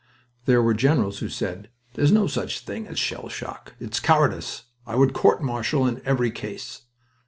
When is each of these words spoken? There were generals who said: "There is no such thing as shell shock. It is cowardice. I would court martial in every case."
There 0.45 0.63
were 0.63 0.73
generals 0.73 1.19
who 1.19 1.29
said: 1.29 1.69
"There 1.93 2.03
is 2.03 2.11
no 2.11 2.25
such 2.25 2.61
thing 2.61 2.87
as 2.87 2.97
shell 2.97 3.29
shock. 3.29 3.75
It 3.79 3.91
is 3.91 3.99
cowardice. 3.99 4.63
I 4.87 4.95
would 4.95 5.13
court 5.13 5.43
martial 5.43 5.85
in 5.85 6.01
every 6.03 6.31
case." 6.31 6.81